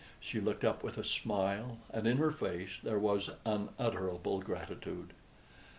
[0.19, 5.13] She looked up with a smile, and in her face there was unutterable gratitude.